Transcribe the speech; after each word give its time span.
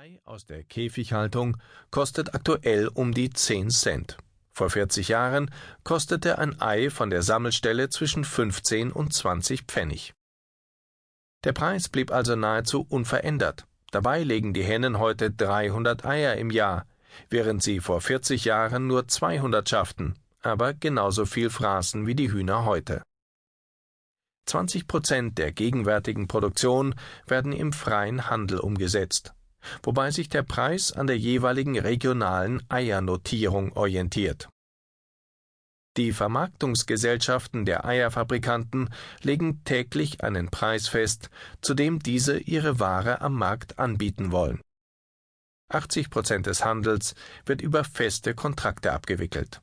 Ei 0.00 0.20
aus 0.24 0.46
der 0.46 0.62
Käfighaltung 0.62 1.56
kostet 1.90 2.32
aktuell 2.32 2.86
um 2.86 3.12
die 3.12 3.30
10 3.30 3.70
Cent. 3.70 4.16
Vor 4.52 4.70
40 4.70 5.08
Jahren 5.08 5.50
kostete 5.82 6.38
ein 6.38 6.60
Ei 6.60 6.88
von 6.88 7.10
der 7.10 7.22
Sammelstelle 7.22 7.88
zwischen 7.88 8.22
15 8.22 8.92
und 8.92 9.12
20 9.12 9.62
Pfennig. 9.62 10.14
Der 11.42 11.52
Preis 11.52 11.88
blieb 11.88 12.12
also 12.12 12.36
nahezu 12.36 12.86
unverändert. 12.88 13.66
Dabei 13.90 14.22
legen 14.22 14.54
die 14.54 14.62
Hennen 14.62 15.00
heute 15.00 15.32
300 15.32 16.04
Eier 16.04 16.36
im 16.36 16.50
Jahr, 16.50 16.86
während 17.28 17.64
sie 17.64 17.80
vor 17.80 18.00
40 18.00 18.44
Jahren 18.44 18.86
nur 18.86 19.08
200 19.08 19.68
schafften, 19.68 20.14
aber 20.42 20.74
genauso 20.74 21.26
viel 21.26 21.50
fraßen 21.50 22.06
wie 22.06 22.14
die 22.14 22.30
Hühner 22.30 22.64
heute. 22.64 23.02
20 24.46 24.86
Prozent 24.86 25.38
der 25.38 25.50
gegenwärtigen 25.50 26.28
Produktion 26.28 26.94
werden 27.26 27.50
im 27.50 27.72
freien 27.72 28.30
Handel 28.30 28.60
umgesetzt 28.60 29.34
wobei 29.82 30.10
sich 30.10 30.28
der 30.28 30.42
Preis 30.42 30.92
an 30.92 31.06
der 31.06 31.18
jeweiligen 31.18 31.78
regionalen 31.78 32.62
Eiernotierung 32.68 33.72
orientiert. 33.72 34.48
Die 35.98 36.12
Vermarktungsgesellschaften 36.12 37.64
der 37.64 37.84
Eierfabrikanten 37.84 38.88
legen 39.22 39.64
täglich 39.64 40.22
einen 40.22 40.48
Preis 40.48 40.86
fest, 40.86 41.28
zu 41.60 41.74
dem 41.74 41.98
diese 41.98 42.38
ihre 42.38 42.78
Ware 42.78 43.20
am 43.20 43.34
Markt 43.34 43.80
anbieten 43.80 44.30
wollen. 44.30 44.60
80 45.70 46.08
Prozent 46.08 46.46
des 46.46 46.64
Handels 46.64 47.16
wird 47.46 47.62
über 47.62 47.82
feste 47.82 48.34
Kontrakte 48.34 48.92
abgewickelt. 48.92 49.60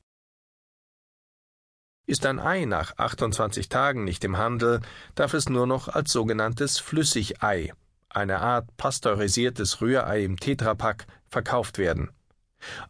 Ist 2.06 2.26
ein 2.26 2.40
Ei 2.40 2.66
nach 2.66 2.98
28 2.98 3.70
Tagen 3.70 4.04
nicht 4.04 4.24
im 4.26 4.38
Handel, 4.38 4.82
darf 5.16 5.34
es 5.34 5.48
nur 5.48 5.66
noch 5.66 5.88
als 5.88 6.12
sogenanntes 6.12 6.80
Flüssigei 6.80 7.74
eine 8.16 8.40
Art 8.40 8.76
pasteurisiertes 8.78 9.82
Rührei 9.82 10.24
im 10.24 10.38
Tetrapack, 10.38 11.08
verkauft 11.28 11.78
werden. 11.78 12.10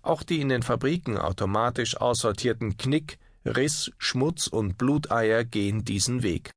Auch 0.01 0.23
die 0.23 0.41
in 0.41 0.49
den 0.49 0.63
Fabriken 0.63 1.17
automatisch 1.17 1.97
aussortierten 1.97 2.77
Knick, 2.77 3.17
Riss, 3.45 3.91
Schmutz 3.97 4.47
und 4.47 4.77
Bluteier 4.77 5.43
gehen 5.43 5.83
diesen 5.83 6.23
Weg. 6.23 6.51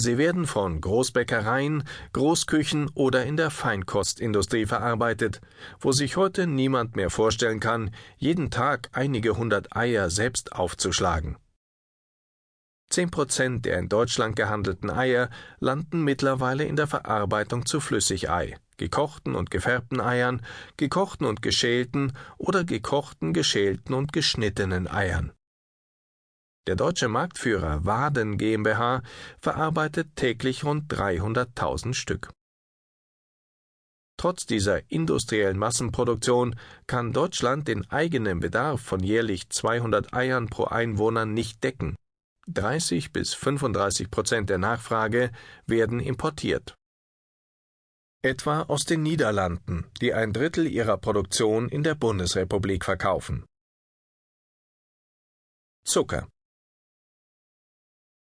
Sie 0.00 0.16
werden 0.16 0.46
von 0.46 0.80
Großbäckereien, 0.80 1.82
Großküchen 2.12 2.88
oder 2.94 3.24
in 3.24 3.36
der 3.36 3.50
Feinkostindustrie 3.50 4.64
verarbeitet, 4.64 5.40
wo 5.80 5.90
sich 5.90 6.16
heute 6.16 6.46
niemand 6.46 6.94
mehr 6.94 7.10
vorstellen 7.10 7.58
kann, 7.58 7.92
jeden 8.16 8.52
Tag 8.52 8.90
einige 8.92 9.36
hundert 9.36 9.76
Eier 9.76 10.08
selbst 10.08 10.52
aufzuschlagen. 10.52 11.36
Zehn 12.90 13.10
Prozent 13.10 13.66
der 13.66 13.78
in 13.78 13.88
Deutschland 13.88 14.34
gehandelten 14.34 14.90
Eier 14.90 15.28
landen 15.60 16.02
mittlerweile 16.02 16.64
in 16.64 16.76
der 16.76 16.86
Verarbeitung 16.86 17.66
zu 17.66 17.80
Flüssigei, 17.80 18.56
gekochten 18.78 19.34
und 19.34 19.50
gefärbten 19.50 20.00
Eiern, 20.00 20.40
gekochten 20.78 21.26
und 21.26 21.42
geschälten 21.42 22.12
oder 22.38 22.64
gekochten, 22.64 23.34
geschälten 23.34 23.94
und 23.94 24.12
geschnittenen 24.12 24.88
Eiern. 24.88 25.32
Der 26.66 26.76
deutsche 26.76 27.08
Marktführer 27.08 27.84
Waden 27.84 28.36
GmbH 28.38 29.02
verarbeitet 29.40 30.16
täglich 30.16 30.64
rund 30.64 30.92
300.000 30.92 31.94
Stück. 31.94 32.30
Trotz 34.18 34.46
dieser 34.46 34.90
industriellen 34.90 35.58
Massenproduktion 35.58 36.56
kann 36.86 37.12
Deutschland 37.12 37.68
den 37.68 37.88
eigenen 37.90 38.40
Bedarf 38.40 38.80
von 38.80 39.00
jährlich 39.00 39.48
200 39.48 40.12
Eiern 40.12 40.48
pro 40.48 40.64
Einwohner 40.64 41.24
nicht 41.24 41.62
decken. 41.62 41.94
30 42.50 43.12
bis 43.12 43.34
35 43.34 44.10
Prozent 44.10 44.48
der 44.48 44.56
Nachfrage 44.58 45.32
werden 45.66 46.00
importiert. 46.00 46.74
Etwa 48.22 48.62
aus 48.62 48.84
den 48.84 49.02
Niederlanden, 49.02 49.86
die 50.00 50.14
ein 50.14 50.32
Drittel 50.32 50.66
ihrer 50.66 50.96
Produktion 50.96 51.68
in 51.68 51.82
der 51.82 51.94
Bundesrepublik 51.94 52.84
verkaufen. 52.84 53.44
Zucker 55.84 56.26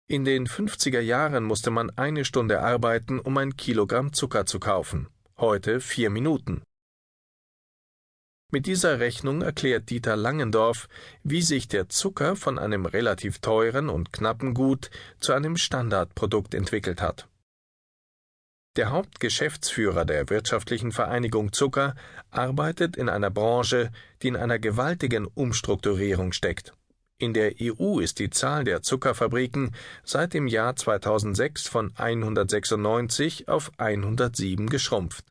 In 0.07 0.25
den 0.25 0.45
50er 0.45 0.99
Jahren 0.99 1.45
musste 1.45 1.71
man 1.71 1.89
eine 1.91 2.25
Stunde 2.25 2.59
arbeiten, 2.61 3.19
um 3.19 3.37
ein 3.37 3.55
Kilogramm 3.55 4.13
Zucker 4.13 4.45
zu 4.45 4.59
kaufen, 4.59 5.07
heute 5.37 5.79
vier 5.79 6.09
Minuten. 6.09 6.63
Mit 8.49 8.65
dieser 8.65 9.01
Rechnung 9.01 9.41
erklärt 9.41 9.89
Dieter 9.89 10.15
Langendorf, 10.15 10.87
wie 11.21 11.41
sich 11.41 11.67
der 11.67 11.89
Zucker 11.89 12.37
von 12.37 12.57
einem 12.57 12.85
relativ 12.85 13.39
teuren 13.39 13.89
und 13.89 14.13
knappen 14.13 14.53
Gut 14.53 14.89
zu 15.19 15.33
einem 15.33 15.57
Standardprodukt 15.57 16.53
entwickelt 16.53 17.01
hat. 17.01 17.27
Der 18.77 18.91
Hauptgeschäftsführer 18.91 20.05
der 20.05 20.29
Wirtschaftlichen 20.29 20.93
Vereinigung 20.93 21.51
Zucker 21.51 21.95
arbeitet 22.31 22.95
in 22.95 23.09
einer 23.09 23.31
Branche, 23.31 23.91
die 24.21 24.29
in 24.29 24.37
einer 24.37 24.59
gewaltigen 24.59 25.25
Umstrukturierung 25.25 26.31
steckt. 26.31 26.71
In 27.19 27.33
der 27.33 27.55
EU 27.59 27.99
ist 27.99 28.19
die 28.19 28.29
Zahl 28.29 28.63
der 28.63 28.81
Zuckerfabriken 28.81 29.75
seit 30.05 30.33
dem 30.33 30.47
Jahr 30.47 30.73
2006 30.73 31.67
von 31.67 31.91
196 31.97 33.49
auf 33.49 33.71
107 33.77 34.69
geschrumpft. 34.69 35.25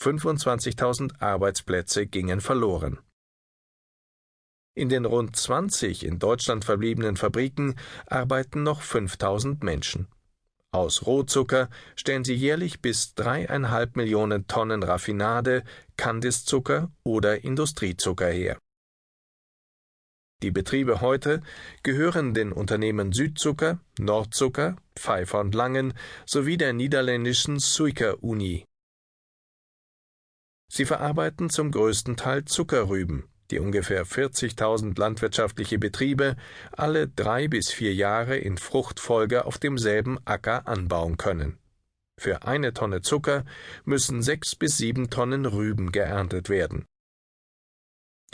25.000 0.00 1.20
Arbeitsplätze 1.20 2.06
gingen 2.06 2.40
verloren. 2.40 2.98
In 4.76 4.88
den 4.88 5.04
rund 5.04 5.34
20 5.34 6.04
in 6.04 6.20
Deutschland 6.20 6.64
verbliebenen 6.64 7.16
Fabriken 7.16 7.74
arbeiten 8.06 8.62
noch 8.62 8.82
5000 8.82 9.64
Menschen. 9.64 10.06
Aus 10.70 11.04
Rohzucker 11.06 11.68
stellen 11.96 12.22
sie 12.22 12.34
jährlich 12.34 12.80
bis 12.80 13.14
dreieinhalb 13.14 13.96
Millionen 13.96 14.46
Tonnen 14.46 14.84
Raffinade, 14.84 15.64
Kandiszucker 15.96 16.92
oder 17.02 17.42
Industriezucker 17.42 18.28
her. 18.28 18.58
Die 20.42 20.52
Betriebe 20.52 21.00
heute 21.00 21.42
gehören 21.82 22.34
den 22.34 22.52
Unternehmen 22.52 23.12
Südzucker, 23.12 23.80
Nordzucker, 23.98 24.76
Pfeiffer 24.94 25.40
und 25.40 25.56
Langen 25.56 25.94
sowie 26.24 26.56
der 26.56 26.72
niederländischen 26.72 27.58
Suiker 27.58 28.22
Uni 28.22 28.64
Sie 30.70 30.84
verarbeiten 30.84 31.50
zum 31.50 31.70
größten 31.70 32.16
Teil 32.16 32.44
Zuckerrüben, 32.44 33.24
die 33.50 33.58
ungefähr 33.58 34.06
40.000 34.06 34.98
landwirtschaftliche 34.98 35.78
Betriebe 35.78 36.36
alle 36.72 37.08
drei 37.08 37.48
bis 37.48 37.70
vier 37.70 37.94
Jahre 37.94 38.36
in 38.36 38.58
Fruchtfolge 38.58 39.46
auf 39.46 39.58
demselben 39.58 40.18
Acker 40.24 40.68
anbauen 40.68 41.16
können. 41.16 41.58
Für 42.18 42.42
eine 42.42 42.74
Tonne 42.74 43.00
Zucker 43.00 43.44
müssen 43.84 44.22
sechs 44.22 44.56
bis 44.56 44.76
sieben 44.76 45.08
Tonnen 45.08 45.46
Rüben 45.46 45.92
geerntet 45.92 46.48
werden. 46.48 46.84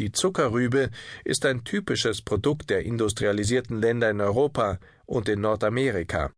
Die 0.00 0.10
Zuckerrübe 0.10 0.90
ist 1.24 1.46
ein 1.46 1.62
typisches 1.62 2.20
Produkt 2.22 2.70
der 2.70 2.84
industrialisierten 2.84 3.80
Länder 3.80 4.10
in 4.10 4.20
Europa 4.20 4.80
und 5.06 5.28
in 5.28 5.40
Nordamerika. 5.40 6.32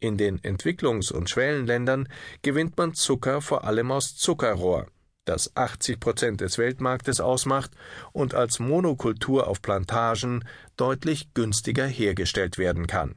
In 0.00 0.16
den 0.16 0.40
Entwicklungs- 0.40 1.12
und 1.12 1.28
Schwellenländern 1.28 2.08
gewinnt 2.40 2.78
man 2.78 2.94
Zucker 2.94 3.42
vor 3.42 3.64
allem 3.64 3.92
aus 3.92 4.16
Zuckerrohr, 4.16 4.86
das 5.26 5.54
80 5.56 6.00
Prozent 6.00 6.40
des 6.40 6.56
Weltmarktes 6.56 7.20
ausmacht 7.20 7.72
und 8.12 8.34
als 8.34 8.58
Monokultur 8.58 9.46
auf 9.46 9.60
Plantagen 9.60 10.42
deutlich 10.76 11.34
günstiger 11.34 11.86
hergestellt 11.86 12.56
werden 12.56 12.86
kann. 12.86 13.14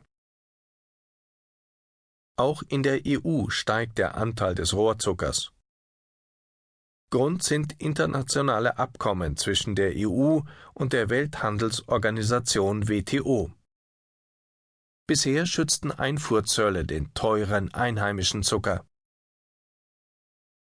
Auch 2.37 2.63
in 2.67 2.83
der 2.83 3.01
EU 3.07 3.47
steigt 3.49 3.97
der 3.97 4.15
Anteil 4.15 4.53
des 4.53 4.73
Rohrzuckers. 4.73 5.53
Grund 7.11 7.43
sind 7.43 7.79
internationale 7.79 8.77
Abkommen 8.77 9.37
zwischen 9.37 9.75
der 9.75 9.93
EU 9.95 10.39
und 10.73 10.93
der 10.93 11.09
Welthandelsorganisation 11.09 12.89
WTO. 12.89 13.51
Bisher 15.05 15.45
schützten 15.45 15.91
Einfuhrzölle 15.91 16.85
den 16.85 17.13
teuren 17.13 17.73
einheimischen 17.73 18.41
Zucker. 18.41 18.85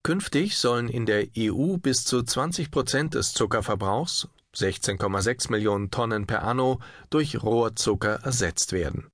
Künftig 0.04 0.58
sollen 0.58 0.90
in 0.90 1.06
der 1.06 1.28
EU 1.36 1.78
bis 1.78 2.04
zu 2.04 2.22
20 2.22 2.70
Prozent 2.70 3.14
des 3.14 3.32
Zuckerverbrauchs, 3.32 4.28
16,6 4.54 5.50
Millionen 5.50 5.90
Tonnen 5.90 6.26
per 6.26 6.42
anno, 6.42 6.78
durch 7.08 7.42
Rohrzucker 7.42 8.16
ersetzt 8.22 8.72
werden. 8.72 9.08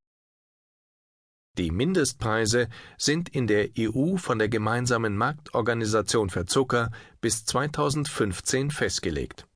Die 1.59 1.71
Mindestpreise 1.71 2.69
sind 2.99 3.29
in 3.29 3.47
der 3.47 3.71
EU 3.79 4.17
von 4.17 4.41
der 4.41 4.49
gemeinsamen 4.49 5.17
Marktorganisation 5.17 6.29
für 6.29 6.47
Zucker 6.47 6.91
bis 7.21 7.44
2015 7.44 8.73
festgelegt. 8.73 9.47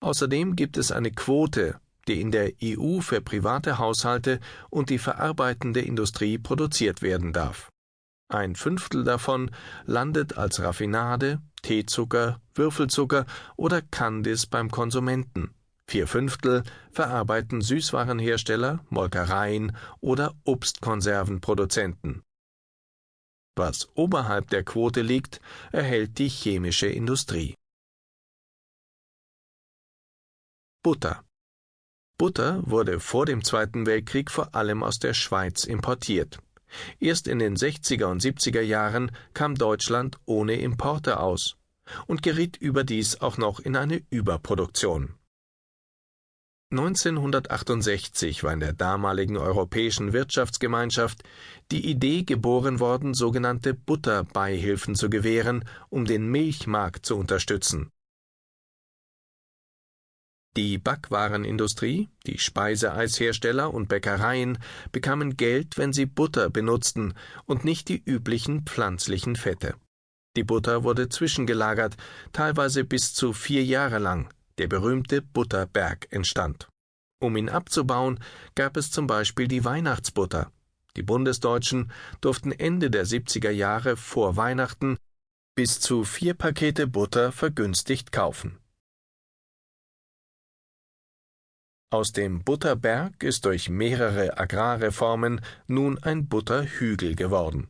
Außerdem 0.00 0.54
gibt 0.54 0.76
es 0.76 0.92
eine 0.92 1.10
Quote 1.10 1.80
die 2.08 2.20
in 2.20 2.30
der 2.30 2.52
EU 2.62 3.00
für 3.00 3.20
private 3.20 3.78
Haushalte 3.78 4.40
und 4.70 4.90
die 4.90 4.98
verarbeitende 4.98 5.80
Industrie 5.80 6.38
produziert 6.38 7.02
werden 7.02 7.32
darf. 7.32 7.70
Ein 8.30 8.56
Fünftel 8.56 9.04
davon 9.04 9.50
landet 9.86 10.36
als 10.36 10.60
Raffinade, 10.60 11.40
Teezucker, 11.62 12.40
Würfelzucker 12.54 13.26
oder 13.56 13.80
Kandis 13.80 14.46
beim 14.46 14.70
Konsumenten. 14.70 15.54
Vier 15.86 16.06
Fünftel 16.06 16.64
verarbeiten 16.92 17.62
Süßwarenhersteller, 17.62 18.84
Molkereien 18.90 19.74
oder 20.00 20.34
Obstkonservenproduzenten. 20.44 22.22
Was 23.56 23.88
oberhalb 23.94 24.50
der 24.50 24.62
Quote 24.62 25.00
liegt, 25.00 25.40
erhält 25.72 26.18
die 26.18 26.28
chemische 26.28 26.86
Industrie. 26.86 27.54
Butter 30.82 31.24
Butter 32.18 32.62
wurde 32.66 32.98
vor 32.98 33.26
dem 33.26 33.44
Zweiten 33.44 33.86
Weltkrieg 33.86 34.32
vor 34.32 34.52
allem 34.52 34.82
aus 34.82 34.98
der 34.98 35.14
Schweiz 35.14 35.62
importiert. 35.62 36.40
Erst 36.98 37.28
in 37.28 37.38
den 37.38 37.56
60er 37.56 38.06
und 38.06 38.20
70er 38.20 38.60
Jahren 38.60 39.12
kam 39.34 39.54
Deutschland 39.54 40.18
ohne 40.26 40.56
Importe 40.60 41.20
aus 41.20 41.56
und 42.08 42.24
geriet 42.24 42.56
überdies 42.56 43.20
auch 43.20 43.38
noch 43.38 43.60
in 43.60 43.76
eine 43.76 44.02
Überproduktion. 44.10 45.14
1968 46.70 48.42
war 48.42 48.52
in 48.52 48.60
der 48.60 48.74
damaligen 48.74 49.38
Europäischen 49.38 50.12
Wirtschaftsgemeinschaft 50.12 51.22
die 51.70 51.88
Idee 51.88 52.24
geboren 52.24 52.80
worden, 52.80 53.14
sogenannte 53.14 53.72
Butterbeihilfen 53.72 54.96
zu 54.96 55.08
gewähren, 55.08 55.64
um 55.88 56.04
den 56.04 56.26
Milchmarkt 56.26 57.06
zu 57.06 57.16
unterstützen. 57.16 57.90
Die 60.58 60.76
Backwarenindustrie, 60.76 62.08
die 62.26 62.38
Speiseeishersteller 62.38 63.72
und 63.72 63.88
Bäckereien 63.88 64.58
bekamen 64.90 65.36
Geld, 65.36 65.78
wenn 65.78 65.92
sie 65.92 66.04
Butter 66.04 66.50
benutzten 66.50 67.14
und 67.46 67.64
nicht 67.64 67.88
die 67.88 68.02
üblichen 68.04 68.64
pflanzlichen 68.64 69.36
Fette. 69.36 69.76
Die 70.36 70.42
Butter 70.42 70.82
wurde 70.82 71.08
zwischengelagert, 71.08 71.96
teilweise 72.32 72.82
bis 72.82 73.14
zu 73.14 73.32
vier 73.32 73.62
Jahre 73.62 74.00
lang, 74.00 74.34
der 74.58 74.66
berühmte 74.66 75.22
Butterberg 75.22 76.08
entstand. 76.10 76.68
Um 77.20 77.36
ihn 77.36 77.50
abzubauen, 77.50 78.18
gab 78.56 78.76
es 78.76 78.90
zum 78.90 79.06
Beispiel 79.06 79.46
die 79.46 79.64
Weihnachtsbutter. 79.64 80.50
Die 80.96 81.04
Bundesdeutschen 81.04 81.92
durften 82.20 82.50
Ende 82.50 82.90
der 82.90 83.06
70er 83.06 83.50
Jahre 83.50 83.96
vor 83.96 84.36
Weihnachten 84.36 84.96
bis 85.54 85.78
zu 85.78 86.02
vier 86.02 86.34
Pakete 86.34 86.88
Butter 86.88 87.30
vergünstigt 87.30 88.10
kaufen. 88.10 88.58
Aus 91.90 92.12
dem 92.12 92.44
Butterberg 92.44 93.22
ist 93.22 93.46
durch 93.46 93.70
mehrere 93.70 94.38
Agrarreformen 94.38 95.40
nun 95.66 95.96
ein 95.96 96.28
Butterhügel 96.28 97.14
geworden. 97.14 97.68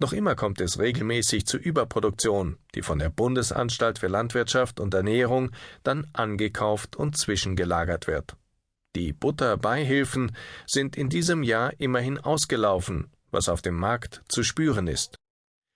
Noch 0.00 0.14
immer 0.14 0.34
kommt 0.34 0.60
es 0.62 0.78
regelmäßig 0.78 1.44
zu 1.44 1.58
Überproduktion, 1.58 2.56
die 2.74 2.80
von 2.80 2.98
der 2.98 3.10
Bundesanstalt 3.10 3.98
für 3.98 4.06
Landwirtschaft 4.06 4.80
und 4.80 4.94
Ernährung 4.94 5.50
dann 5.82 6.06
angekauft 6.14 6.96
und 6.96 7.18
zwischengelagert 7.18 8.06
wird. 8.06 8.36
Die 8.96 9.12
Butterbeihilfen 9.12 10.34
sind 10.66 10.96
in 10.96 11.10
diesem 11.10 11.42
Jahr 11.42 11.78
immerhin 11.78 12.16
ausgelaufen, 12.16 13.12
was 13.30 13.50
auf 13.50 13.60
dem 13.60 13.74
Markt 13.74 14.22
zu 14.28 14.42
spüren 14.42 14.86
ist. 14.86 15.16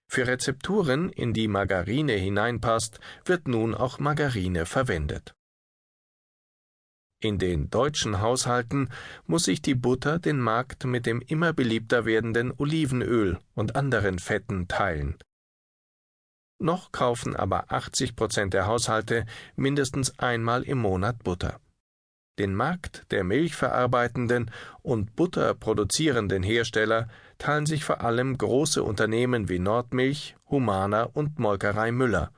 Für 0.08 0.26
Rezepturen, 0.26 1.10
in 1.10 1.34
die 1.34 1.48
Margarine 1.48 2.14
hineinpasst, 2.14 3.00
wird 3.26 3.48
nun 3.48 3.74
auch 3.74 3.98
Margarine 3.98 4.64
verwendet. 4.64 5.34
In 7.22 7.38
den 7.38 7.70
deutschen 7.70 8.20
Haushalten 8.20 8.88
muss 9.26 9.44
sich 9.44 9.62
die 9.62 9.76
Butter 9.76 10.18
den 10.18 10.40
Markt 10.40 10.84
mit 10.84 11.06
dem 11.06 11.20
immer 11.20 11.52
beliebter 11.52 12.04
werdenden 12.04 12.52
Olivenöl 12.58 13.38
und 13.54 13.76
anderen 13.76 14.18
Fetten 14.18 14.66
teilen. 14.66 15.18
Noch 16.58 16.90
kaufen 16.90 17.36
aber 17.36 17.70
80 17.70 18.16
Prozent 18.16 18.54
der 18.54 18.66
Haushalte 18.66 19.24
mindestens 19.54 20.18
einmal 20.18 20.64
im 20.64 20.78
Monat 20.78 21.22
Butter. 21.22 21.60
Den 22.40 22.56
Markt 22.56 23.06
der 23.12 23.22
milchverarbeitenden 23.22 24.50
und 24.82 25.14
butterproduzierenden 25.14 26.42
Hersteller 26.42 27.08
teilen 27.38 27.66
sich 27.66 27.84
vor 27.84 28.00
allem 28.00 28.36
große 28.36 28.82
Unternehmen 28.82 29.48
wie 29.48 29.60
Nordmilch, 29.60 30.34
Humana 30.50 31.04
und 31.04 31.38
Molkerei 31.38 31.92
Müller. 31.92 32.32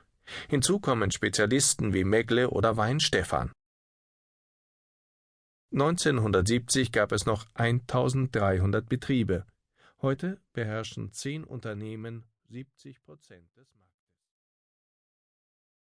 Hinzu 0.47 0.79
kommen 0.79 1.09
Spezialisten 1.09 1.95
wie 1.95 2.03
Megle 2.03 2.51
oder 2.51 2.77
Weinstefan. 2.77 3.51
1970 5.75 6.93
gab 6.93 7.11
es 7.11 7.25
noch 7.25 7.47
1300 7.53 8.87
Betriebe. 8.87 9.45
Heute 10.01 10.39
beherrschen 10.53 11.11
zehn 11.11 11.43
Unternehmen 11.43 12.23
70 12.47 13.03
Prozent 13.03 13.53
des 13.57 13.73
Marktes. 13.73 13.84